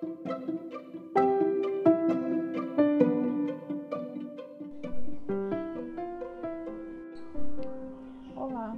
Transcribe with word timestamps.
Olá, 0.00 0.08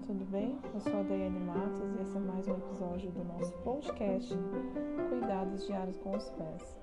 tudo 0.04 0.24
bem? 0.32 0.58
Eu 0.74 0.80
sou 0.80 0.98
a 0.98 1.03
Daiane 1.04 1.38
Matos 1.38 1.95
e 1.96 2.03
esse 2.03 2.16
é 2.16 2.21
mais 2.21 2.48
um 2.48 2.54
episódio 2.54 3.12
do 3.12 3.22
nosso 3.22 3.53
podcast 3.58 4.37
Cuidados 5.11 5.64
Diários 5.64 5.96
com 5.98 6.16
os 6.16 6.29
Pés. 6.30 6.77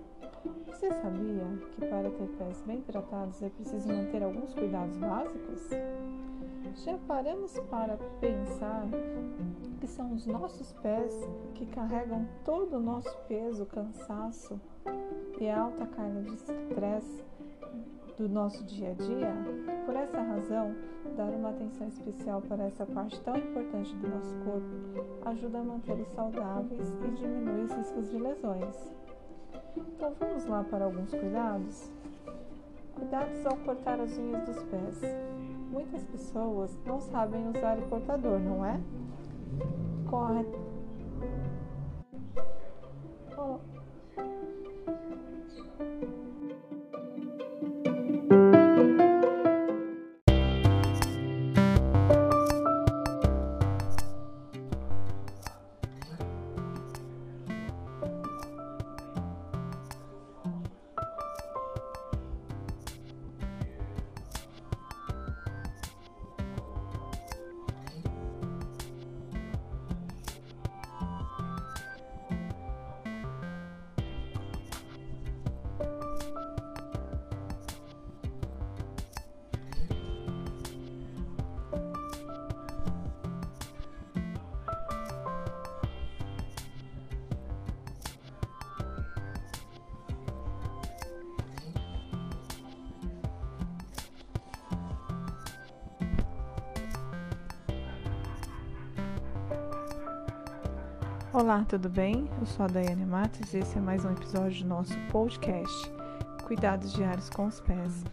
Você 0.68 0.90
sabia 0.90 1.46
que 1.74 1.86
para 1.86 2.10
ter 2.10 2.28
pés 2.38 2.62
bem 2.62 2.80
tratados 2.84 3.44
é 3.44 3.50
preciso 3.50 3.90
manter 3.90 4.24
alguns 4.24 4.54
cuidados 4.54 4.96
básicos? 4.96 5.70
Já 6.76 6.98
paramos 7.08 7.60
para 7.70 7.98
pensar 8.22 8.88
que 9.80 9.88
são 9.88 10.14
os 10.14 10.26
nossos 10.26 10.72
pés 10.74 11.14
que 11.56 11.66
carregam 11.66 12.28
todo 12.46 12.78
o 12.78 12.80
nosso 12.80 13.18
peso, 13.28 13.66
cansaço 13.66 14.60
e 15.40 15.50
alta 15.50 15.86
carga 15.88 16.22
de 16.22 16.34
estresse 16.36 17.24
do 18.18 18.30
nosso 18.30 18.64
dia 18.66 18.92
a 18.92 18.94
dia? 18.94 19.34
Por 19.86 19.96
essa 19.96 20.22
razão, 20.22 20.76
dar 21.18 21.30
uma 21.30 21.50
atenção 21.50 21.88
especial 21.88 22.42
para 22.42 22.66
essa 22.66 22.86
parte 22.86 23.20
tão 23.22 23.36
importante 23.36 23.96
do 23.96 24.08
nosso 24.08 24.36
corpo 24.46 25.00
ajuda 25.26 25.60
a 25.60 25.64
mantê-los 25.64 26.08
saudáveis 26.10 26.94
e 27.04 27.12
diminui 27.12 27.64
os 27.64 27.74
riscos 27.74 28.10
de 28.10 28.18
lesões. 28.18 28.96
Então 29.76 30.14
vamos 30.20 30.46
lá 30.46 30.64
para 30.64 30.86
alguns 30.86 31.10
cuidados? 31.10 31.92
Cuidados 32.96 33.46
ao 33.46 33.58
cortar 33.58 34.00
as 34.00 34.18
unhas 34.18 34.46
dos 34.46 34.64
pés. 34.64 35.39
Muitas 35.70 36.04
pessoas 36.04 36.78
não 36.86 37.00
sabem 37.00 37.48
usar 37.48 37.78
o 37.78 37.84
cortador, 37.84 38.40
não 38.40 38.66
é? 38.66 38.80
Corre. 40.10 40.46
Olá, 101.32 101.64
tudo 101.64 101.88
bem? 101.88 102.28
Eu 102.40 102.46
sou 102.48 102.66
a 102.66 102.68
Daiane 102.68 103.06
Matos 103.06 103.54
e 103.54 103.60
esse 103.60 103.78
é 103.78 103.80
mais 103.82 104.04
um 104.04 104.12
episódio 104.12 104.64
do 104.64 104.68
nosso 104.68 104.98
podcast 105.12 105.92
Cuidados 106.44 106.92
Diários 106.92 107.30
com 107.30 107.46
os 107.46 107.62
Pés. 107.62 108.04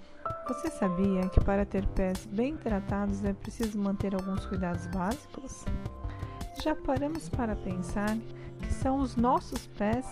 Você 0.47 0.69
sabia 0.69 1.27
que 1.31 1.43
para 1.43 1.65
ter 1.65 1.87
pés 1.87 2.27
bem 2.27 2.59
tratados 2.59 3.25
é 3.25 3.33
preciso 3.33 3.79
manter 3.79 4.15
alguns 4.15 4.45
cuidados 4.45 4.87
básicos? 4.89 5.65
Já 6.63 6.75
paramos 6.75 7.31
para 7.31 7.57
pensar 7.57 8.19
que 8.61 8.75
são 8.75 8.99
os 8.99 9.17
nossos 9.17 9.67
pés 9.67 10.07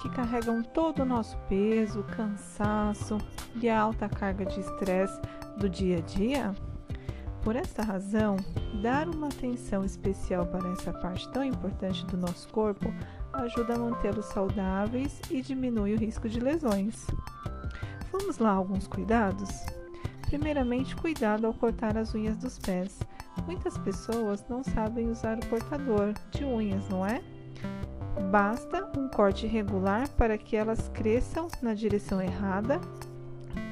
que 0.00 0.08
carregam 0.10 0.62
todo 0.62 1.02
o 1.02 1.04
nosso 1.04 1.36
peso, 1.48 2.04
cansaço 2.16 3.18
e 3.60 3.68
a 3.68 3.80
alta 3.80 4.08
carga 4.08 4.46
de 4.46 4.60
estresse 4.60 5.20
do 5.58 5.68
dia 5.68 5.98
a 5.98 6.02
dia? 6.02 6.54
Por 7.44 7.56
essa 7.56 7.82
razão, 7.82 8.36
dar 8.80 9.06
uma 9.06 9.26
atenção 9.26 9.84
especial 9.84 10.46
para 10.46 10.66
essa 10.72 10.94
parte 10.94 11.28
tão 11.28 11.44
importante 11.44 12.04
do 12.06 12.16
nosso 12.16 12.48
corpo 12.48 12.86
ajuda 13.34 13.74
a 13.74 13.78
mantê-los 13.78 14.24
saudáveis 14.26 15.20
e 15.30 15.42
diminui 15.42 15.94
o 15.94 15.98
risco 15.98 16.26
de 16.26 16.40
lesões. 16.40 17.06
Vamos 18.10 18.38
lá 18.38 18.50
alguns 18.50 18.86
cuidados? 18.86 19.50
Primeiramente, 20.22 20.96
cuidado 20.96 21.46
ao 21.46 21.52
cortar 21.52 21.98
as 21.98 22.14
unhas 22.14 22.38
dos 22.38 22.58
pés. 22.58 22.98
Muitas 23.44 23.76
pessoas 23.76 24.42
não 24.48 24.64
sabem 24.64 25.10
usar 25.10 25.36
o 25.36 25.46
cortador 25.46 26.14
de 26.30 26.46
unhas, 26.46 26.88
não 26.88 27.04
é? 27.04 27.22
Basta 28.30 28.90
um 28.98 29.06
corte 29.08 29.46
regular 29.46 30.08
para 30.10 30.38
que 30.38 30.56
elas 30.56 30.88
cresçam 30.94 31.48
na 31.60 31.74
direção 31.74 32.22
errada 32.22 32.80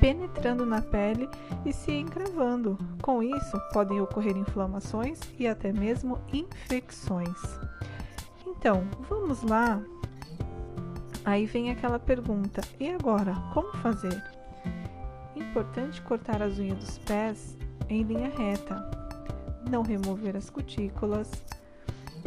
penetrando 0.00 0.66
na 0.66 0.80
pele 0.80 1.28
e 1.64 1.72
se 1.72 1.92
encravando. 1.92 2.78
Com 3.00 3.22
isso, 3.22 3.60
podem 3.72 4.00
ocorrer 4.00 4.36
inflamações 4.36 5.20
e 5.38 5.46
até 5.46 5.72
mesmo 5.72 6.18
infecções. 6.32 7.38
Então, 8.46 8.86
vamos 9.08 9.42
lá. 9.42 9.82
Aí 11.24 11.46
vem 11.46 11.70
aquela 11.70 11.98
pergunta: 11.98 12.60
e 12.80 12.90
agora, 12.90 13.34
como 13.52 13.72
fazer? 13.78 14.22
Importante 15.36 16.02
cortar 16.02 16.42
as 16.42 16.58
unhas 16.58 16.78
dos 16.78 16.98
pés 16.98 17.56
em 17.88 18.02
linha 18.02 18.30
reta, 18.30 18.90
não 19.70 19.82
remover 19.82 20.36
as 20.36 20.48
cutículas, 20.48 21.30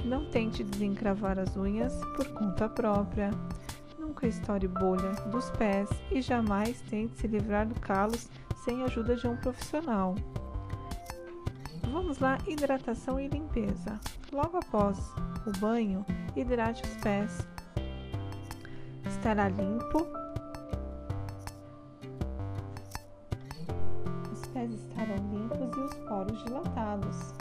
não 0.03 0.29
tente 0.29 0.63
desencravar 0.63 1.39
as 1.39 1.55
unhas 1.57 1.94
por 2.15 2.27
conta 2.33 2.69
própria 2.69 3.31
nunca 4.15 4.27
estoure 4.27 4.65
bolha 4.65 5.11
dos 5.29 5.49
pés 5.51 5.89
e 6.09 6.21
jamais 6.21 6.79
tente 6.89 7.19
se 7.19 7.27
livrar 7.27 7.67
do 7.67 7.77
calos 7.81 8.29
sem 8.63 8.81
a 8.81 8.85
ajuda 8.85 9.17
de 9.17 9.27
um 9.27 9.35
profissional. 9.35 10.15
Vamos 11.91 12.19
lá, 12.19 12.37
hidratação 12.47 13.19
e 13.19 13.27
limpeza. 13.27 13.99
Logo 14.31 14.57
após 14.57 14.97
o 15.45 15.59
banho, 15.59 16.05
hidrate 16.33 16.81
os 16.83 16.95
pés. 17.03 17.45
Estará 19.05 19.49
limpo. 19.49 20.07
Os 24.31 24.45
pés 24.47 24.71
estarão 24.71 25.17
limpos 25.33 25.77
e 25.77 25.79
os 25.81 25.93
poros 26.07 26.43
dilatados. 26.45 27.33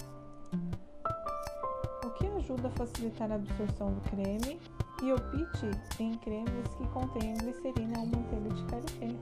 O 2.04 2.10
que 2.10 2.26
ajuda 2.26 2.66
a 2.66 2.70
facilitar 2.72 3.30
a 3.30 3.36
absorção 3.36 3.92
do 3.92 4.00
creme 4.10 4.58
e 5.04 5.12
opte 5.12 5.70
em 6.03 6.15
cremes 6.15 6.66
que 6.78 6.87
contêm 6.88 7.37
glicerina 7.37 8.00
ou 8.00 8.06
manteiga 8.06 8.48
de 8.48 8.65
karité 8.65 9.15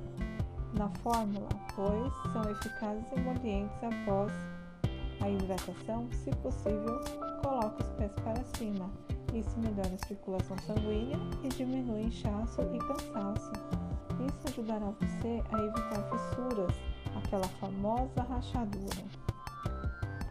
na 0.74 0.88
fórmula, 1.02 1.48
pois 1.74 2.32
são 2.32 2.48
eficazes 2.48 3.12
emolientes 3.12 3.76
após 3.82 4.32
a 5.20 5.28
hidratação. 5.28 6.08
Se 6.12 6.30
possível, 6.36 7.00
coloque 7.42 7.82
os 7.82 7.88
pés 7.90 8.12
para 8.22 8.44
cima. 8.56 8.88
Isso 9.34 9.58
melhora 9.58 9.92
a 9.92 10.06
circulação 10.06 10.56
sanguínea 10.58 11.18
e 11.42 11.48
diminui 11.48 12.02
inchaço 12.02 12.62
e 12.62 12.78
cansaço. 12.78 13.52
Isso 14.24 14.48
ajudará 14.50 14.92
você 15.00 15.42
a 15.52 15.58
evitar 15.58 16.10
fissuras, 16.10 16.74
aquela 17.16 17.48
famosa 17.58 18.22
rachadura. 18.22 19.02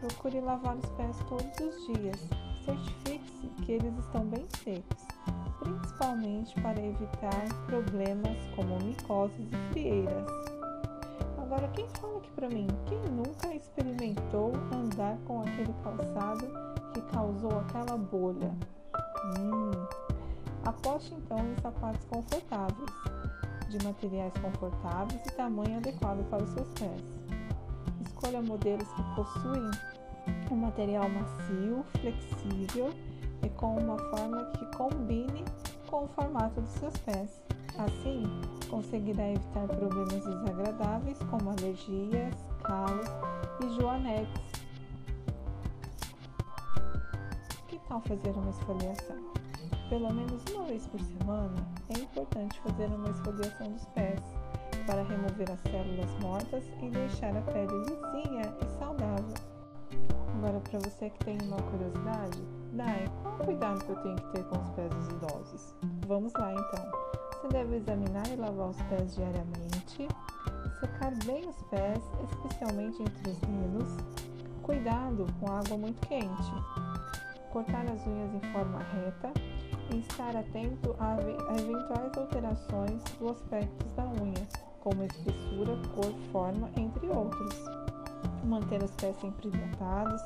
Procure 0.00 0.40
lavar 0.40 0.76
os 0.76 0.88
pés 0.92 1.16
todos 1.28 1.60
os 1.60 1.94
dias. 1.94 2.26
Certifique-se 2.64 3.48
que 3.64 3.72
eles 3.72 3.98
estão 3.98 4.24
bem 4.24 4.46
secos 4.64 5.11
principalmente 5.72 6.60
para 6.60 6.80
evitar 6.80 7.48
problemas 7.66 8.36
como 8.54 8.78
micoses 8.80 9.48
e 9.50 9.72
frieiras. 9.72 10.28
Agora, 11.38 11.68
quem 11.68 11.86
fala 11.88 12.18
aqui 12.18 12.30
para 12.30 12.48
mim? 12.48 12.66
Quem 12.86 12.98
nunca 13.10 13.54
experimentou 13.54 14.52
andar 14.72 15.16
com 15.26 15.42
aquele 15.42 15.72
calçado 15.82 16.46
que 16.92 17.00
causou 17.12 17.58
aquela 17.60 17.96
bolha? 17.96 18.54
Hum. 19.38 19.70
Aposte 20.64 21.14
então 21.14 21.38
em 21.38 21.60
sapatos 21.60 22.04
confortáveis, 22.06 22.90
de 23.68 23.84
materiais 23.84 24.32
confortáveis 24.40 25.20
e 25.26 25.32
tamanho 25.32 25.78
adequado 25.78 26.24
para 26.28 26.42
os 26.42 26.50
seus 26.50 26.68
pés. 26.74 27.02
Escolha 28.00 28.40
modelos 28.40 28.88
que 28.92 29.02
possuem 29.16 29.70
um 30.50 30.56
material 30.56 31.08
macio, 31.08 31.84
flexível 31.98 32.92
e 33.42 33.48
com 33.50 33.76
uma 33.76 33.98
forma 33.98 34.44
que 34.52 34.76
combine 34.76 35.44
com 35.92 36.04
o 36.04 36.08
formato 36.08 36.58
dos 36.58 36.70
seus 36.70 36.96
pés. 36.98 37.42
Assim, 37.78 38.24
conseguirá 38.70 39.28
evitar 39.28 39.68
problemas 39.68 40.24
desagradáveis 40.24 41.18
como 41.30 41.50
alergias, 41.50 42.34
calos 42.64 43.06
e 43.62 43.68
joanetes. 43.78 44.42
Que 47.68 47.78
tal 47.86 48.00
fazer 48.00 48.30
uma 48.30 48.50
esfoliação? 48.50 49.32
Pelo 49.90 50.14
menos 50.14 50.42
uma 50.50 50.64
vez 50.64 50.86
por 50.86 51.00
semana 51.00 51.66
é 51.94 51.98
importante 51.98 52.58
fazer 52.60 52.86
uma 52.86 53.10
esfoliação 53.10 53.72
dos 53.72 53.84
pés 53.86 54.20
para 54.86 55.02
remover 55.02 55.50
as 55.50 55.60
células 55.60 56.10
mortas 56.22 56.64
e 56.82 56.88
deixar 56.88 57.36
a 57.36 57.42
pele 57.42 57.72
lisinha 57.80 58.54
e 58.64 58.78
saudável. 58.78 59.34
Agora, 60.36 60.58
para 60.60 60.78
você 60.78 61.10
que 61.10 61.24
tem 61.24 61.38
uma 61.42 61.58
curiosidade, 61.62 62.42
o 62.72 63.21
cuidado 63.44 63.84
que 63.84 63.90
eu 63.90 63.96
tenho 63.96 64.16
que 64.16 64.32
ter 64.32 64.44
com 64.44 64.58
os 64.58 64.70
pés 64.70 64.90
dos 64.90 65.08
idosos? 65.08 65.74
Vamos 66.06 66.32
lá 66.34 66.52
então. 66.52 66.92
Você 67.32 67.48
deve 67.48 67.76
examinar 67.76 68.26
e 68.28 68.36
lavar 68.36 68.70
os 68.70 68.82
pés 68.82 69.14
diariamente, 69.14 70.08
secar 70.80 71.12
bem 71.26 71.48
os 71.48 71.56
pés, 71.64 72.00
especialmente 72.30 73.02
entre 73.02 73.30
os 73.30 73.38
dedos. 73.38 73.88
Cuidado 74.62 75.26
com 75.40 75.46
água 75.52 75.76
muito 75.76 76.06
quente. 76.06 76.52
Cortar 77.52 77.84
as 77.86 78.06
unhas 78.06 78.32
em 78.34 78.52
forma 78.52 78.78
reta 78.78 79.32
e 79.92 79.98
estar 79.98 80.36
atento 80.36 80.94
a 80.98 81.16
eventuais 81.58 82.16
alterações 82.16 83.02
dos 83.18 83.32
aspectos 83.32 83.92
da 83.94 84.04
unha, 84.04 84.46
como 84.80 85.02
espessura, 85.02 85.76
cor, 85.94 86.12
forma, 86.30 86.70
entre 86.76 87.08
outros. 87.08 87.81
Manter 88.44 88.82
os 88.82 88.90
pés 88.92 89.16
sempre 89.20 89.48
hidratados, 89.48 90.20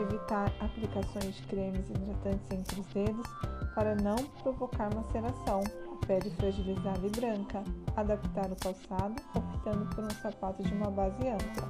evitar 0.00 0.52
aplicações 0.60 1.34
de 1.36 1.42
cremes 1.44 1.88
hidratantes 1.90 2.50
entre 2.50 2.80
os 2.80 2.86
dedos 2.86 3.26
para 3.74 3.94
não 3.96 4.16
provocar 4.42 4.92
maceração, 4.94 5.62
pele 6.06 6.30
fragilizada 6.30 7.06
e 7.06 7.10
branca. 7.10 7.62
Adaptar 7.96 8.50
o 8.50 8.56
calçado, 8.56 9.14
optando 9.34 9.86
por 9.94 10.04
um 10.04 10.10
sapato 10.10 10.62
de 10.62 10.72
uma 10.74 10.90
base 10.90 11.28
ampla. 11.28 11.68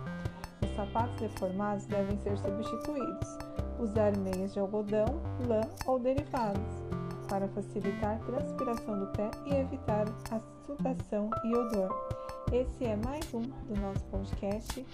Os 0.63 0.77
sapatos 0.77 1.21
deformados 1.21 1.87
devem 1.87 2.17
ser 2.19 2.39
substituídos. 2.39 3.39
Usar 3.81 4.17
meias 4.17 4.53
de 4.53 4.61
algodão, 4.61 5.07
lã 5.47 5.61
ou 5.87 5.99
derivados 5.99 6.89
para 7.29 7.47
facilitar 7.49 8.17
a 8.17 8.25
transpiração 8.25 8.99
do 8.99 9.07
pé 9.09 9.31
e 9.47 9.55
evitar 9.55 10.07
a 10.31 10.41
sudação 10.65 11.31
e 11.45 11.55
odor. 11.55 11.95
Esse 12.53 12.85
é 12.85 12.97
mais 12.97 13.33
um 13.35 13.43
do 13.43 13.81
nosso 13.81 14.05
podcast. 14.07 14.85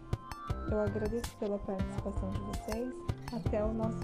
Eu 0.75 0.81
agradeço 0.81 1.37
pela 1.37 1.56
participação 1.56 2.29
de 2.31 2.41
vocês. 2.41 2.93
Até 3.32 3.65
o 3.65 3.73
nosso 3.73 3.97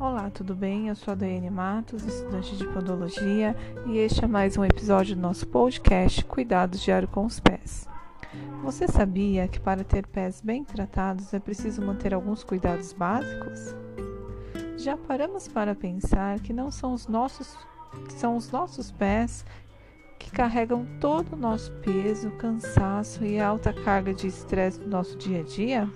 Olá, 0.00 0.30
tudo 0.30 0.54
bem? 0.54 0.88
Eu 0.88 0.96
sou 0.96 1.12
a 1.12 1.14
Daiane 1.14 1.50
Matos, 1.50 2.06
estudante 2.06 2.56
de 2.56 2.66
podologia, 2.68 3.54
e 3.86 3.98
este 3.98 4.24
é 4.24 4.26
mais 4.26 4.56
um 4.56 4.64
episódio 4.64 5.14
do 5.14 5.20
nosso 5.20 5.46
podcast 5.48 6.24
Cuidados 6.24 6.80
Diário 6.80 7.06
com 7.06 7.26
os 7.26 7.38
Pés. 7.38 7.86
Você 8.68 8.86
sabia 8.86 9.48
que 9.48 9.58
para 9.58 9.82
ter 9.82 10.06
pés 10.06 10.42
bem 10.42 10.62
tratados 10.62 11.32
é 11.32 11.38
preciso 11.38 11.80
manter 11.80 12.12
alguns 12.12 12.44
cuidados 12.44 12.92
básicos? 12.92 13.74
Já 14.76 14.94
paramos 14.94 15.48
para 15.48 15.74
pensar 15.74 16.38
que 16.40 16.52
não 16.52 16.70
são 16.70 16.92
os 16.92 17.08
nossos, 17.08 17.56
são 18.10 18.36
os 18.36 18.50
nossos 18.50 18.90
pés 18.90 19.42
que 20.18 20.30
carregam 20.30 20.86
todo 21.00 21.32
o 21.32 21.36
nosso 21.36 21.72
peso, 21.80 22.30
cansaço 22.32 23.24
e 23.24 23.40
alta 23.40 23.72
carga 23.72 24.12
de 24.12 24.26
estresse 24.26 24.78
do 24.78 24.86
nosso 24.90 25.16
dia 25.16 25.40
a 25.40 25.44
dia? 25.44 25.90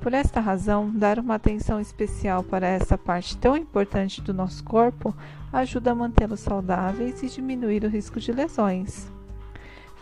Por 0.00 0.14
esta 0.14 0.40
razão, 0.40 0.90
dar 0.90 1.18
uma 1.18 1.34
atenção 1.34 1.78
especial 1.78 2.42
para 2.42 2.66
essa 2.66 2.96
parte 2.96 3.36
tão 3.36 3.54
importante 3.54 4.22
do 4.22 4.32
nosso 4.32 4.64
corpo 4.64 5.14
ajuda 5.52 5.92
a 5.92 5.94
mantê-los 5.94 6.40
saudáveis 6.40 7.22
e 7.22 7.28
diminuir 7.28 7.84
o 7.84 7.88
risco 7.90 8.18
de 8.18 8.32
lesões. 8.32 9.12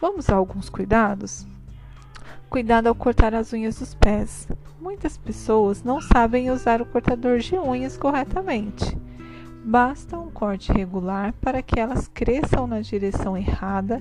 Vamos 0.01 0.31
a 0.31 0.37
alguns 0.37 0.69
cuidados? 0.69 1.45
Cuidado 2.57 2.87
ao 2.87 2.95
cortar 2.95 3.35
as 3.35 3.53
unhas 3.53 3.79
dos 3.81 3.95
pés. 3.95 4.49
Muitas 4.81 5.19
pessoas 5.19 5.83
não 5.83 6.01
sabem 6.01 6.51
usar 6.51 6.81
o 6.81 6.87
cortador 6.87 7.39
de 7.39 7.55
unhas 7.55 7.99
corretamente. 7.99 8.97
Basta 9.63 10.19
um 10.19 10.31
corte 10.31 10.73
regular 10.73 11.35
para 11.35 11.61
que 11.61 11.79
elas 11.79 12.09
cresçam 12.09 12.67
na 12.67 12.81
direção 12.81 13.37
errada, 13.37 14.01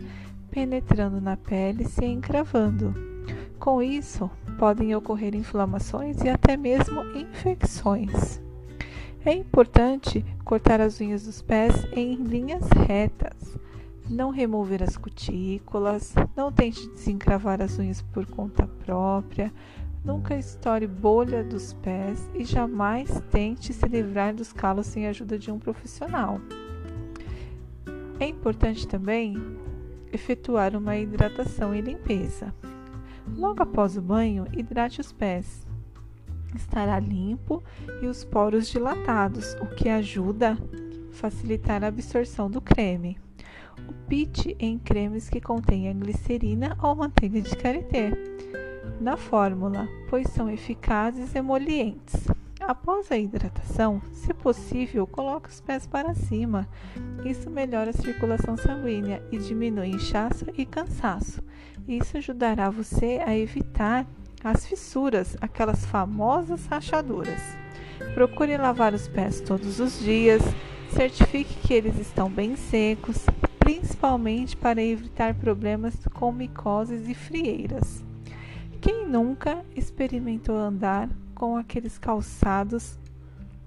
penetrando 0.50 1.20
na 1.20 1.36
pele 1.36 1.84
e 1.84 1.90
se 1.90 2.06
encravando. 2.06 2.96
Com 3.60 3.82
isso, 3.82 4.32
podem 4.58 4.96
ocorrer 4.96 5.36
inflamações 5.36 6.22
e 6.22 6.30
até 6.30 6.56
mesmo 6.56 7.02
infecções. 7.14 8.42
É 9.26 9.34
importante 9.34 10.26
cortar 10.46 10.80
as 10.80 11.02
unhas 11.02 11.26
dos 11.26 11.42
pés 11.42 11.86
em 11.92 12.16
linhas 12.16 12.70
retas. 12.88 13.60
Não 14.10 14.30
remover 14.30 14.84
as 14.84 14.96
cutículas, 14.96 16.14
não 16.36 16.52
tente 16.52 16.88
desencravar 16.90 17.62
as 17.62 17.80
unhas 17.80 18.02
por 18.02 18.26
conta 18.28 18.68
própria, 18.86 19.52
nunca 20.04 20.36
estoure 20.36 20.86
bolha 20.86 21.44
dos 21.44 21.74
pés 21.74 22.30
e 22.36 22.44
jamais 22.44 23.22
tente 23.32 23.74
se 23.74 23.88
livrar 23.88 24.36
dos 24.36 24.54
calos 24.54 24.86
sem 24.86 25.08
a 25.08 25.10
ajuda 25.10 25.40
de 25.40 25.52
um 25.52 25.58
profissional. 25.58 26.40
É 28.20 28.28
importante 28.28 28.88
também 28.88 29.36
efetuar 30.14 30.76
uma 30.76 30.96
hidratação 30.96 31.74
e 31.74 31.82
limpeza. 31.82 32.54
Logo 33.36 33.64
após 33.64 33.98
o 33.98 34.02
banho, 34.02 34.46
hidrate 34.54 35.02
os 35.02 35.12
pés. 35.12 35.68
Estará 36.56 37.00
limpo 37.00 37.64
e 38.02 38.06
os 38.06 38.24
poros 38.24 38.70
dilatados, 38.70 39.56
o 39.56 39.66
que 39.66 39.90
ajuda 39.90 40.52
a 40.54 41.14
facilitar 41.14 41.84
a 41.84 41.88
absorção 41.88 42.50
do 42.50 42.62
creme. 42.62 43.18
Opte 44.06 44.56
em 44.60 44.78
cremes 44.78 45.30
que 45.30 45.42
contenham 45.42 45.98
glicerina 45.98 46.78
ou 46.80 46.94
manteiga 46.96 47.42
de 47.42 47.56
karité 47.56 48.12
na 49.02 49.18
fórmula, 49.18 49.90
pois 50.08 50.28
são 50.30 50.48
eficazes 50.48 51.34
emolientes. 51.34 52.28
Após 52.62 53.12
a 53.12 53.18
hidratação, 53.18 54.00
se 54.14 54.32
possível, 54.32 55.08
coloque 55.08 55.50
os 55.50 55.60
pés 55.60 55.88
para 55.88 56.14
cima. 56.14 56.70
Isso 57.26 57.50
melhora 57.50 57.90
a 57.90 57.94
circulação 57.94 58.56
sanguínea 58.56 59.24
e 59.32 59.40
diminui 59.40 59.88
inchaço 59.88 60.46
e 60.56 60.68
cansaço. 60.68 61.44
Isso 61.88 62.16
ajudará 62.16 62.70
você 62.70 63.20
a 63.26 63.36
evitar 63.36 64.06
as 64.44 64.68
fissuras, 64.68 65.36
aquelas 65.42 65.84
famosas 65.84 66.68
rachaduras. 66.68 67.42
Procure 68.14 68.56
lavar 68.56 68.94
os 68.94 69.08
pés 69.08 69.42
todos 69.42 69.80
os 69.80 70.00
dias, 70.00 70.44
certifique 70.92 71.56
que 71.68 71.74
eles 71.74 71.98
estão 72.00 72.30
bem 72.30 72.56
secos, 72.56 73.26
principalmente 73.86 74.58
para 74.58 74.82
evitar 74.82 75.36
problemas 75.36 75.96
com 76.16 76.32
micoses 76.32 77.08
e 77.08 77.14
frieiras. 77.14 78.04
Quem 78.82 79.08
nunca 79.08 79.64
experimentou 79.76 80.58
andar 80.58 81.08
com 81.36 81.56
aqueles 81.56 82.00
calçados 82.00 82.98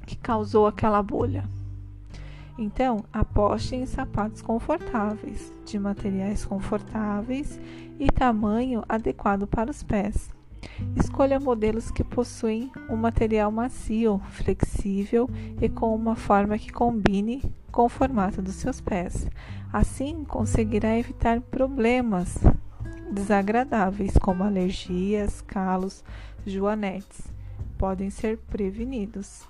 que 0.05 0.17
causou 0.17 0.67
aquela 0.67 1.01
bolha? 1.05 1.49
Então, 2.59 3.05
aposte 3.13 3.77
em 3.77 3.87
sapatos 3.87 4.43
confortáveis, 4.43 5.55
de 5.65 5.79
materiais 5.79 6.45
confortáveis 6.45 7.61
e 8.01 8.11
tamanho 8.11 8.83
adequado 8.89 9.47
para 9.47 9.71
os 9.71 9.85
pés. 9.85 10.31
Escolha 10.97 11.41
modelos 11.41 11.91
que 11.91 12.05
possuem 12.05 12.71
um 12.89 12.97
material 12.97 13.51
macio, 13.51 14.21
flexível 14.31 15.29
e 15.61 15.69
com 15.69 15.95
uma 15.95 16.17
forma 16.17 16.59
que 16.59 16.73
combine 16.73 17.43
com 17.71 17.85
o 17.85 17.89
formato 17.89 18.41
dos 18.41 18.55
seus 18.55 18.81
pés. 18.81 19.29
Assim, 19.73 20.25
conseguirá 20.25 20.97
evitar 20.99 21.41
problemas 21.41 22.39
desagradáveis 23.11 24.15
como 24.19 24.45
alergias, 24.45 25.41
calos, 25.41 26.05
joanetes. 26.47 27.33
Podem 27.77 28.11
ser 28.11 28.39
prevenidos. 28.39 29.47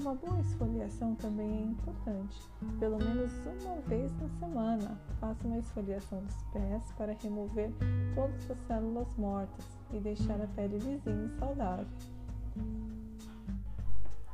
Uma 0.00 0.14
boa 0.14 0.38
esfoliação 0.40 1.16
também 1.16 1.50
é 1.50 1.62
importante. 1.62 2.48
Pelo 2.78 2.98
menos 2.98 3.32
uma 3.64 3.80
vez 3.88 4.12
na 4.20 4.28
semana, 4.28 5.00
faça 5.20 5.44
uma 5.44 5.58
esfoliação 5.58 6.22
dos 6.22 6.36
pés 6.52 6.92
para 6.96 7.14
remover 7.14 7.72
todas 8.14 8.48
as 8.48 8.58
células 8.68 9.12
mortas 9.16 9.64
e 9.92 9.98
deixar 9.98 10.40
a 10.40 10.46
pele 10.54 10.78
lisinha 10.78 11.26
e 11.26 11.38
saudável. 11.40 11.86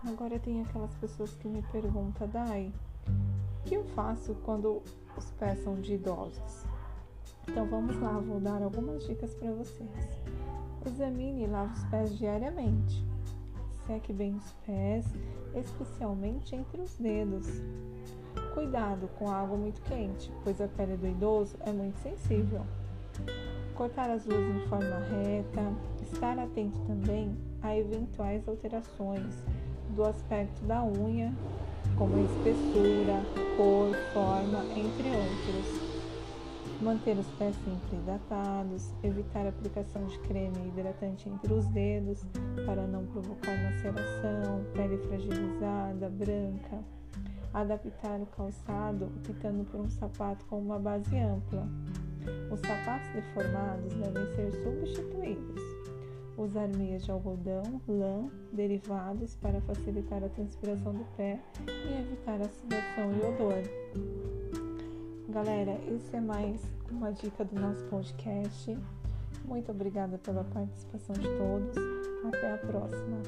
Agora 0.06 0.38
tem 0.38 0.60
aquelas 0.60 0.94
pessoas 0.96 1.34
que 1.36 1.48
me 1.48 1.62
perguntam, 1.72 2.28
Dai, 2.28 2.70
o 3.60 3.64
que 3.64 3.74
eu 3.74 3.84
faço 3.84 4.34
quando 4.44 4.82
os 5.16 5.30
pés 5.38 5.60
são 5.60 5.80
de 5.80 5.94
idosos? 5.94 6.66
Então 7.48 7.66
vamos 7.66 7.96
lá, 7.96 8.18
vou 8.18 8.38
dar 8.38 8.62
algumas 8.62 9.06
dicas 9.06 9.34
para 9.34 9.50
vocês. 9.52 9.90
Examine 10.84 11.44
e 11.44 11.46
lave 11.46 11.72
os 11.72 11.84
pés 11.84 12.18
diariamente. 12.18 13.13
Seque 13.86 14.12
bem 14.14 14.34
os 14.34 14.52
pés, 14.66 15.04
especialmente 15.54 16.56
entre 16.56 16.80
os 16.80 16.94
dedos. 16.96 17.46
Cuidado 18.54 19.08
com 19.18 19.28
água 19.28 19.58
muito 19.58 19.82
quente, 19.82 20.32
pois 20.42 20.60
a 20.60 20.68
pele 20.68 20.96
do 20.96 21.06
idoso 21.06 21.56
é 21.60 21.72
muito 21.72 21.98
sensível. 21.98 22.62
Cortar 23.74 24.08
as 24.08 24.24
luzes 24.24 24.56
em 24.56 24.68
forma 24.68 24.98
reta, 25.00 25.72
estar 26.02 26.38
atento 26.38 26.78
também 26.86 27.36
a 27.62 27.76
eventuais 27.76 28.48
alterações 28.48 29.44
do 29.90 30.04
aspecto 30.04 30.64
da 30.64 30.82
unha, 30.82 31.34
como 31.98 32.16
a 32.16 32.20
espessura, 32.20 33.22
cor, 33.56 33.94
forma, 34.14 34.64
entre 34.76 35.08
outros. 35.08 35.83
Manter 36.84 37.16
os 37.16 37.26
pés 37.38 37.56
sempre 37.64 37.96
hidratados, 37.96 38.92
evitar 39.02 39.46
a 39.46 39.48
aplicação 39.48 40.04
de 40.04 40.18
creme 40.20 40.68
hidratante 40.68 41.30
entre 41.30 41.54
os 41.54 41.66
dedos 41.68 42.22
para 42.66 42.86
não 42.86 43.06
provocar 43.06 43.56
maceração, 43.56 44.62
pele 44.74 44.98
fragilizada, 44.98 46.10
branca, 46.10 46.84
adaptar 47.54 48.20
o 48.20 48.26
calçado 48.26 49.06
optando 49.06 49.64
por 49.64 49.80
um 49.80 49.88
sapato 49.88 50.44
com 50.44 50.58
uma 50.58 50.78
base 50.78 51.16
ampla. 51.16 51.66
Os 52.52 52.60
sapatos 52.60 53.08
deformados 53.14 53.94
devem 53.94 54.34
ser 54.34 54.52
substituídos. 54.62 55.62
Usar 56.36 56.68
meias 56.76 57.04
de 57.04 57.10
algodão, 57.10 57.80
lã, 57.88 58.28
derivados 58.52 59.36
para 59.36 59.60
facilitar 59.62 60.22
a 60.22 60.28
transpiração 60.28 60.92
do 60.92 61.04
pé 61.16 61.40
e 61.66 62.00
evitar 62.00 62.40
a 62.42 62.48
sudação 62.48 63.12
e 63.12 63.24
odor. 63.24 64.43
Galera, 65.34 65.76
esse 65.88 66.14
é 66.14 66.20
mais 66.20 66.60
uma 66.88 67.12
dica 67.12 67.44
do 67.44 67.60
nosso 67.60 67.82
podcast. 67.86 68.78
Muito 69.44 69.72
obrigada 69.72 70.16
pela 70.18 70.44
participação 70.44 71.12
de 71.16 71.26
todos. 71.26 71.76
Até 72.28 72.52
a 72.52 72.58
próxima. 72.58 73.20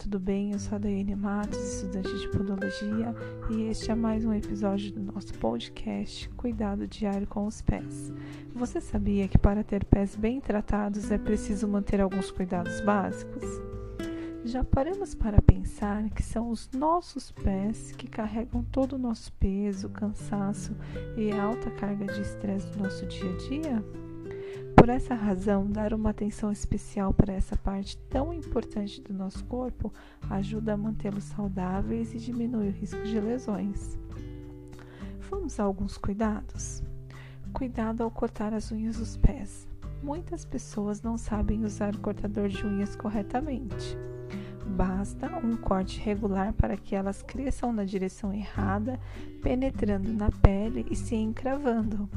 Tudo 0.00 0.18
bem? 0.18 0.52
Eu 0.52 0.58
sou 0.58 0.76
a 0.76 0.78
Daiane 0.78 1.14
Matos, 1.14 1.58
estudante 1.74 2.18
de 2.18 2.28
podologia, 2.30 3.14
e 3.50 3.64
este 3.64 3.90
é 3.90 3.94
mais 3.94 4.24
um 4.24 4.32
episódio 4.32 4.92
do 4.92 5.12
nosso 5.12 5.34
podcast 5.34 6.26
Cuidado 6.30 6.86
Diário 6.86 7.26
com 7.26 7.46
os 7.46 7.60
Pés. 7.60 8.10
Você 8.54 8.80
sabia 8.80 9.28
que 9.28 9.36
para 9.36 9.62
ter 9.62 9.84
pés 9.84 10.16
bem 10.16 10.40
tratados 10.40 11.10
é 11.10 11.18
preciso 11.18 11.68
manter 11.68 12.00
alguns 12.00 12.30
cuidados 12.30 12.80
básicos? 12.80 13.44
Já 14.42 14.64
paramos 14.64 15.14
para 15.14 15.42
pensar 15.42 16.08
que 16.08 16.22
são 16.22 16.48
os 16.48 16.70
nossos 16.72 17.30
pés 17.30 17.92
que 17.92 18.08
carregam 18.08 18.64
todo 18.72 18.94
o 18.94 18.98
nosso 18.98 19.30
peso, 19.34 19.90
cansaço 19.90 20.74
e 21.14 21.30
alta 21.30 21.70
carga 21.72 22.06
de 22.06 22.22
estresse 22.22 22.66
do 22.70 22.84
nosso 22.84 23.04
dia 23.04 23.30
a 23.30 23.36
dia? 23.36 24.09
Por 24.80 24.88
essa 24.88 25.14
razão, 25.14 25.70
dar 25.70 25.92
uma 25.92 26.08
atenção 26.08 26.50
especial 26.50 27.12
para 27.12 27.34
essa 27.34 27.54
parte 27.54 27.98
tão 28.08 28.32
importante 28.32 28.98
do 29.02 29.12
nosso 29.12 29.44
corpo 29.44 29.92
ajuda 30.30 30.72
a 30.72 30.76
mantê-los 30.76 31.24
saudáveis 31.24 32.14
e 32.14 32.18
diminui 32.18 32.68
o 32.68 32.72
risco 32.72 33.02
de 33.02 33.20
lesões. 33.20 33.98
Vamos 35.28 35.60
a 35.60 35.64
alguns 35.64 35.98
cuidados? 35.98 36.82
Cuidado 37.52 38.02
ao 38.02 38.10
cortar 38.10 38.54
as 38.54 38.72
unhas 38.72 38.96
dos 38.96 39.18
pés. 39.18 39.68
Muitas 40.02 40.46
pessoas 40.46 41.02
não 41.02 41.18
sabem 41.18 41.62
usar 41.62 41.94
o 41.94 42.00
cortador 42.00 42.48
de 42.48 42.66
unhas 42.66 42.96
corretamente. 42.96 43.98
Basta 44.64 45.26
um 45.44 45.58
corte 45.58 46.00
regular 46.00 46.54
para 46.54 46.74
que 46.78 46.94
elas 46.94 47.20
cresçam 47.20 47.70
na 47.70 47.84
direção 47.84 48.32
errada, 48.32 48.98
penetrando 49.42 50.10
na 50.10 50.30
pele 50.30 50.86
e 50.90 50.96
se 50.96 51.14
encravando. 51.16 52.08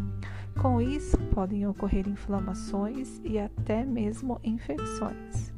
Com 0.62 0.80
isso, 0.80 1.18
podem 1.34 1.68
ocorrer 1.68 2.08
inflamações 2.08 3.20
e 3.24 3.38
até 3.38 3.84
mesmo 3.84 4.40
infecções. 4.44 5.52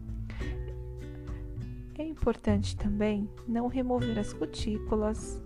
É 1.98 2.04
importante 2.04 2.75
também 2.75 3.30
não 3.48 3.68
remover 3.68 4.18
as 4.18 4.34
cutículas, 4.34 5.42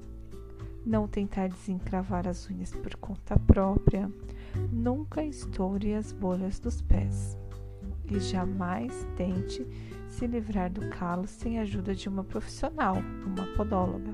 não 0.86 1.08
tentar 1.08 1.50
desencravar 1.50 2.28
as 2.28 2.50
unhas 2.50 2.72
por 2.72 2.96
conta 2.96 3.38
própria, 3.38 4.12
nunca 4.72 5.24
estoure 5.24 5.94
as 5.94 6.12
bolhas 6.12 6.60
dos 6.60 6.82
pés 6.82 7.38
e 8.12 8.20
jamais 8.20 9.08
tente 9.16 9.66
se 10.08 10.26
livrar 10.26 10.72
do 10.72 10.90
calo 10.90 11.28
sem 11.28 11.60
a 11.60 11.62
ajuda 11.62 11.94
de 11.94 12.10
uma 12.10 12.24
profissional, 12.24 12.96
uma 13.26 13.46
podóloga. 13.56 14.12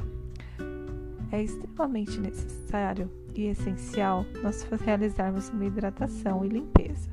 É 1.31 1.41
extremamente 1.41 2.19
necessário 2.19 3.09
e 3.41 3.47
essencial 3.47 4.25
nós 4.41 4.63
realizarmos 4.83 5.49
uma 5.49 5.65
hidratação 5.65 6.43
e 6.45 6.49
limpeza. 6.49 7.09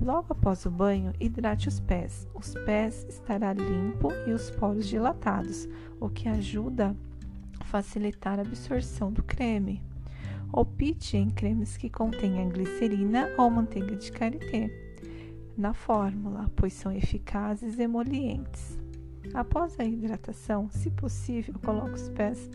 Logo 0.00 0.28
após 0.30 0.64
o 0.64 0.70
banho, 0.70 1.12
hidrate 1.20 1.68
os 1.68 1.78
pés. 1.78 2.26
Os 2.34 2.54
pés 2.64 3.06
estará 3.08 3.52
limpo 3.52 4.10
e 4.26 4.32
os 4.32 4.50
poros 4.50 4.88
dilatados, 4.88 5.68
o 6.00 6.08
que 6.08 6.28
ajuda 6.28 6.96
a 7.60 7.64
facilitar 7.64 8.38
a 8.38 8.42
absorção 8.42 9.12
do 9.12 9.22
creme. 9.22 9.82
Opte 10.52 11.16
em 11.16 11.28
cremes 11.28 11.76
que 11.76 11.90
contenham 11.90 12.48
glicerina 12.48 13.28
ou 13.36 13.50
manteiga 13.50 13.94
de 13.94 14.10
karité 14.10 14.70
na 15.56 15.74
fórmula, 15.74 16.50
pois 16.56 16.72
são 16.72 16.90
eficazes 16.90 17.78
e 17.78 17.82
emolientes. 17.82 18.80
Após 19.34 19.78
a 19.78 19.84
hidratação, 19.84 20.68
se 20.70 20.90
possível, 20.90 21.54
coloque 21.62 21.94
os 21.94 22.08
pés 22.08 22.50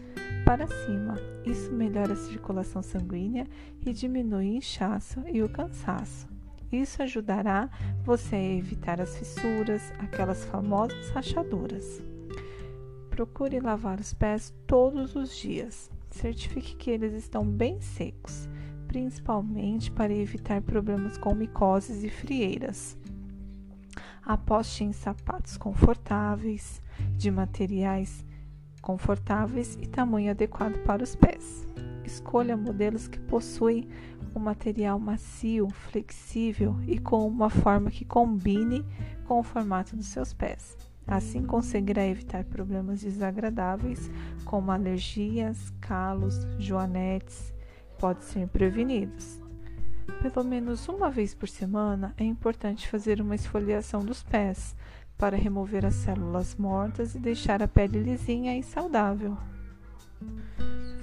para 0.46 0.68
cima. 0.68 1.16
Isso 1.46 1.72
melhora 1.72 2.14
a 2.14 2.18
circulação 2.18 2.82
sanguínea 2.82 3.48
e 3.86 3.94
diminui 3.94 4.50
o 4.50 4.58
inchaço 4.58 5.22
e 5.28 5.42
o 5.42 5.50
cansaço. 5.50 6.28
Isso 6.72 7.02
ajudará 7.02 7.70
você 8.04 8.36
a 8.36 8.54
evitar 8.54 9.00
as 9.00 9.18
fissuras, 9.18 9.94
aquelas 10.00 10.44
famosas 10.46 11.10
rachaduras. 11.10 12.02
Procure 13.10 13.60
lavar 13.60 14.00
os 14.00 14.14
pés 14.14 14.54
todos 14.68 15.16
os 15.16 15.36
dias. 15.36 15.90
Certifique 16.12 16.76
que 16.76 16.92
eles 16.92 17.14
estão 17.14 17.46
bem 17.46 17.80
secos, 17.80 18.50
principalmente 18.88 19.92
para 19.92 20.14
evitar 20.14 20.62
problemas 20.62 21.18
com 21.18 21.34
micoses 21.34 22.04
e 22.04 22.10
frieiras. 22.10 22.98
Aposte 24.26 24.84
em 24.84 24.92
sapatos 24.92 25.56
confortáveis, 25.56 26.82
de 27.16 27.30
materiais 27.30 28.26
confortáveis 28.82 29.78
e 29.80 29.86
tamanho 29.86 30.32
adequado 30.32 30.80
para 30.84 31.04
os 31.04 31.16
pés. 31.16 31.68
Escolha 32.04 32.58
modelos 32.58 33.08
que 33.08 33.20
possuem 33.20 33.88
um 34.36 34.40
material 34.40 34.98
macio, 34.98 35.70
flexível 35.70 36.76
e 36.88 36.98
com 36.98 37.28
uma 37.28 37.52
forma 37.52 37.92
que 37.92 38.04
combine 38.04 38.84
com 39.26 39.40
o 39.40 39.44
formato 39.44 39.96
dos 39.96 40.08
seus 40.08 40.34
pés. 40.34 40.76
Assim 41.06 41.44
conseguirá 41.44 42.04
evitar 42.04 42.44
problemas 42.46 43.02
desagradáveis 43.02 44.10
como 44.44 44.72
alergias, 44.72 45.72
calos, 45.80 46.48
joanetes, 46.58 47.54
podem 48.00 48.24
ser 48.24 48.48
prevenidos. 48.48 49.45
Pelo 50.22 50.46
menos 50.46 50.88
uma 50.88 51.10
vez 51.10 51.34
por 51.34 51.48
semana 51.48 52.14
é 52.18 52.24
importante 52.24 52.88
fazer 52.88 53.22
uma 53.22 53.36
esfoliação 53.36 54.04
dos 54.04 54.24
pés 54.24 54.76
para 55.18 55.38
remover 55.38 55.86
as 55.86 55.96
células 55.96 56.56
mortas 56.56 57.16
e 57.16 57.20
deixar 57.20 57.62
a 57.62 57.68
pele 57.68 58.00
lisinha 58.00 58.58
e 58.58 58.64
saudável. 58.64 59.38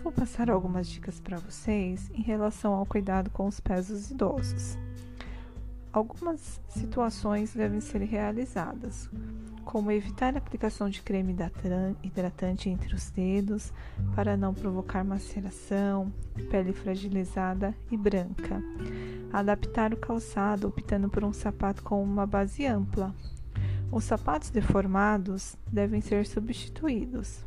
Vou 0.02 0.12
passar 0.12 0.50
algumas 0.50 0.88
dicas 0.88 1.21
para 1.21 1.38
vocês 1.38 2.11
em 2.12 2.23
relação 2.23 2.75
ao 2.75 2.85
cuidado 2.85 3.30
com 3.30 3.47
os 3.47 3.61
pés 3.61 3.88
dos 3.88 4.11
idosos. 4.11 4.76
Algumas 5.92 6.61
situações 6.68 7.54
devem 7.54 7.80
ser 7.80 8.02
realizadas, 8.02 9.09
como 9.64 9.90
evitar 9.90 10.35
a 10.35 10.38
aplicação 10.38 10.88
de 10.88 11.02
creme 11.02 11.35
hidratante 12.02 12.69
entre 12.69 12.95
os 12.95 13.11
dedos 13.11 13.73
para 14.14 14.37
não 14.37 14.52
provocar 14.52 15.04
maceração, 15.04 16.12
pele 16.50 16.73
fragilizada 16.73 17.75
e 17.90 17.97
branca. 17.97 18.62
Adaptar 19.33 19.92
o 19.95 19.97
calçado 19.97 20.69
optando 20.69 21.09
por 21.09 21.25
um 21.25 21.33
sapato 21.33 21.83
com 21.83 22.02
uma 22.02 22.26
base 22.26 22.66
ampla. 22.66 23.14
Os 23.90 24.04
sapatos 24.04 24.50
deformados 24.50 25.57
devem 25.71 26.00
ser 26.00 26.26
substituídos. 26.26 27.45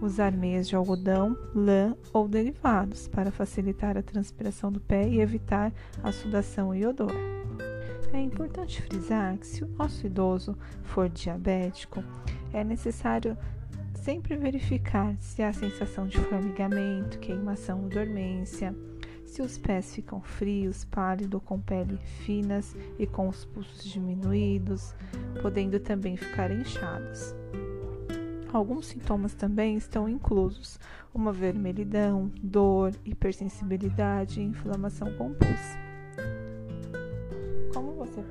Usar 0.00 0.32
meias 0.32 0.68
de 0.68 0.76
algodão, 0.76 1.36
lã 1.54 1.94
ou 2.12 2.28
derivados 2.28 3.08
para 3.08 3.30
facilitar 3.30 3.96
a 3.96 4.02
transpiração 4.02 4.70
do 4.70 4.80
pé 4.80 5.08
e 5.08 5.20
evitar 5.20 5.72
a 6.02 6.12
sudação 6.12 6.74
e 6.74 6.86
odor. 6.86 7.12
É 8.12 8.20
importante 8.20 8.82
frisar 8.82 9.38
que 9.38 9.46
se 9.46 9.62
o 9.62 9.68
nosso 9.68 10.04
idoso 10.04 10.58
for 10.82 11.08
diabético, 11.08 12.02
é 12.52 12.64
necessário 12.64 13.38
sempre 13.94 14.36
verificar 14.36 15.14
se 15.20 15.42
há 15.42 15.52
sensação 15.52 16.08
de 16.08 16.18
formigamento, 16.18 17.20
queimação 17.20 17.84
ou 17.84 17.88
dormência, 17.88 18.74
se 19.24 19.40
os 19.42 19.56
pés 19.56 19.94
ficam 19.94 20.20
frios, 20.20 20.84
pálidos, 20.84 21.40
com 21.44 21.60
pele 21.60 21.98
finas 22.24 22.74
e 22.98 23.06
com 23.06 23.28
os 23.28 23.44
pulsos 23.44 23.84
diminuídos, 23.84 24.92
podendo 25.40 25.78
também 25.78 26.16
ficar 26.16 26.50
inchados. 26.50 27.32
Alguns 28.52 28.86
sintomas 28.86 29.34
também 29.34 29.76
estão 29.76 30.08
inclusos: 30.08 30.80
uma 31.14 31.32
vermelhidão, 31.32 32.32
dor, 32.42 32.92
hipersensibilidade 33.04 34.40
e 34.40 34.44
inflamação 34.44 35.12
com 35.12 35.28
você 35.28 35.89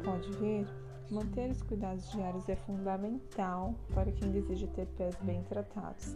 pode 0.03 0.31
ver, 0.33 0.67
manter 1.09 1.49
os 1.49 1.61
cuidados 1.61 2.09
diários 2.11 2.47
é 2.49 2.55
fundamental 2.55 3.73
para 3.93 4.11
quem 4.11 4.31
deseja 4.31 4.67
ter 4.67 4.85
pés 4.97 5.15
bem 5.21 5.43
tratados, 5.43 6.13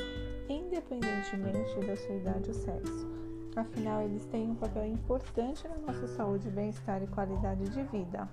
independentemente 0.50 1.80
da 1.86 1.96
sua 1.96 2.16
idade 2.16 2.50
ou 2.50 2.54
sexo. 2.54 3.08
Afinal, 3.56 4.02
eles 4.02 4.26
têm 4.26 4.50
um 4.50 4.56
papel 4.56 4.86
importante 4.88 5.68
na 5.68 5.78
nossa 5.78 6.08
saúde, 6.08 6.50
bem-estar 6.50 7.04
e 7.04 7.08
qualidade 7.08 7.70
de 7.70 7.84
vida. 7.84 8.28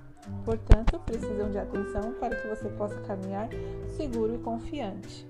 Portanto, 0.45 0.99
precisam 1.01 1.51
de 1.51 1.59
atenção 1.59 2.15
para 2.15 2.35
que 2.35 2.49
você 2.49 2.69
possa 2.71 2.99
caminhar 3.03 3.49
seguro 3.97 4.35
e 4.35 4.39
confiante. 4.39 5.27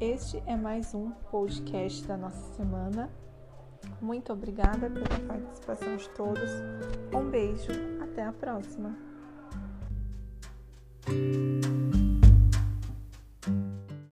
Este 0.00 0.42
é 0.46 0.56
mais 0.56 0.94
um 0.94 1.10
podcast 1.30 2.06
da 2.06 2.16
nossa 2.16 2.54
semana. 2.54 3.10
Muito 4.00 4.32
obrigada 4.32 4.88
pela 4.88 5.26
participação 5.26 5.96
de 5.96 6.08
todos. 6.10 6.50
Um 7.14 7.28
beijo, 7.30 7.72
até 8.02 8.24
a 8.24 8.32
próxima. 8.32 9.09
thank 11.06 11.64
you 11.64 11.99